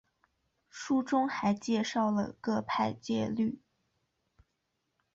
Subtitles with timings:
[0.67, 3.59] 书中还介绍了各派戒律。